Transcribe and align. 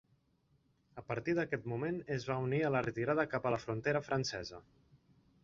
A 1.01 1.03
partir 1.09 1.35
d'aquest 1.39 1.67
moment 1.73 1.99
es 2.15 2.25
va 2.31 2.39
unir 2.47 2.63
a 2.63 2.73
la 2.77 2.83
retirada 2.89 3.27
cap 3.35 3.47
a 3.47 3.53
la 3.59 3.61
frontera 3.67 4.05
francesa. 4.09 4.65